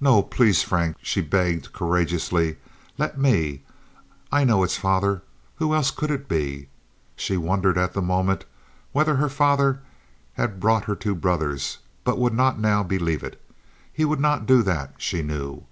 "No; 0.00 0.22
please, 0.22 0.62
Frank," 0.62 0.98
she 1.02 1.20
begged, 1.20 1.72
courageously. 1.72 2.58
"Let 2.96 3.18
me, 3.18 3.62
I 4.30 4.44
know 4.44 4.62
it's 4.62 4.76
father. 4.76 5.22
Who 5.56 5.74
else 5.74 5.90
could 5.90 6.12
it 6.12 6.28
be?" 6.28 6.68
She 7.16 7.36
wondered 7.36 7.76
at 7.76 7.92
the 7.92 8.00
moment 8.00 8.44
whether 8.92 9.16
her 9.16 9.28
father 9.28 9.80
had 10.34 10.60
brought 10.60 10.84
her 10.84 10.94
two 10.94 11.16
brothers 11.16 11.78
but 12.04 12.20
would 12.20 12.34
not 12.34 12.60
now 12.60 12.84
believe 12.84 13.24
it. 13.24 13.42
He 13.92 14.04
would 14.04 14.20
not 14.20 14.46
do 14.46 14.62
that, 14.62 14.94
she 14.96 15.24
knew. 15.24 15.66